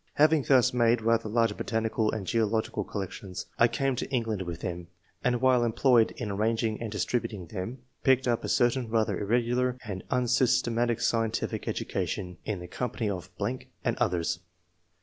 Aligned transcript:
Having 0.15 0.45
thus 0.47 0.73
made 0.73 1.03
rather 1.03 1.29
large 1.29 1.55
botanical 1.55 2.11
and 2.11 2.25
geological 2.25 2.83
collections, 2.83 3.45
I 3.59 3.67
came 3.67 3.95
to 3.97 4.09
England 4.09 4.41
with 4.41 4.61
them, 4.61 4.87
and 5.23 5.39
while 5.41 5.63
em 5.63 5.73
ployed 5.73 6.09
in 6.13 6.31
arranging 6.31 6.81
and 6.81 6.91
distributing 6.91 7.45
them, 7.45 7.83
picked 8.03 8.27
up 8.27 8.43
a 8.43 8.49
certain 8.49 8.89
rather 8.89 9.19
irregular 9.19 9.77
and 9.85 10.03
un 10.09 10.21
III.] 10.23 10.23
ORIGIN 10.23 10.23
OF 10.23 10.23
TASTE 10.23 10.37
FOR 10.37 10.47
SCIENCE. 10.47 10.67
155 10.67 10.99
systematic 11.01 11.01
scientific 11.01 11.67
education, 11.67 12.37
in 12.45 12.59
the 12.61 12.67
company 12.67 13.11
of..., 13.11 13.29
and 13.85 13.95
others. 13.97 14.39